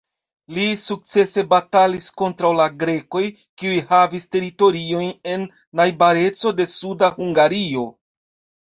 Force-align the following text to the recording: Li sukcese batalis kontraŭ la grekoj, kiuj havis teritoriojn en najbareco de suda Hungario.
Li 0.57 0.63
sukcese 0.83 1.43
batalis 1.51 2.07
kontraŭ 2.21 2.51
la 2.61 2.67
grekoj, 2.85 3.23
kiuj 3.63 3.77
havis 3.93 4.27
teritoriojn 4.37 5.15
en 5.37 5.49
najbareco 5.83 6.57
de 6.63 6.71
suda 6.79 7.17
Hungario. 7.21 7.91